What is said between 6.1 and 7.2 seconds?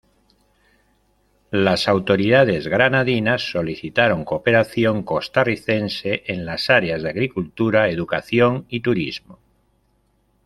en las áreas de